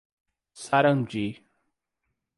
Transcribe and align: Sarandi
Sarandi 0.63 1.25